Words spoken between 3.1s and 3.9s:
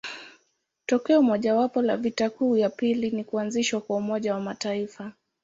ni kuanzishwa